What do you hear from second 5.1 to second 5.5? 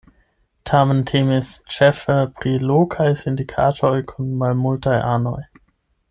anoj.